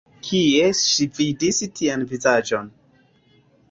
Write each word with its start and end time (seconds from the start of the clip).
Kie 0.27 0.63
ŝi 0.79 1.07
vidis 1.19 1.63
tian 1.79 2.09
vizaĝon? 2.15 2.77